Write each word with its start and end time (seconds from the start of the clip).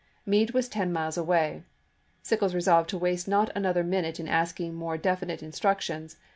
Meade 0.25 0.49
was 0.49 0.67
ten 0.67 0.91
miles 0.91 1.15
away; 1.15 1.61
Sickles 2.23 2.55
resolved 2.55 2.89
to 2.89 2.97
waste 2.97 3.27
not 3.27 3.51
another 3.55 3.83
minute 3.83 4.19
in 4.19 4.27
asking 4.27 4.73
more 4.73 4.97
definite 4.97 5.41
instruc 5.41 5.77
Testimony, 5.77 5.81
tions. 5.81 6.17